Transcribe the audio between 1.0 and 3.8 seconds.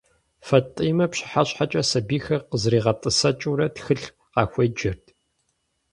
пщыхьэщхьэкӏэ сэбийхэр къызригъэтӏысэкӏыурэ